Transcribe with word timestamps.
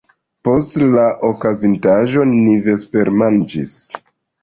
Post 0.47 0.77
la 0.95 1.03
okazintaĵo, 1.27 2.27
ni 2.35 2.59
vespermanĝis. 2.71 3.81